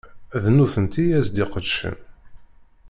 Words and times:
D 0.43 0.45
nutenti 0.55 1.03
i 1.11 1.15
as-d-iqedcen. 1.19 1.97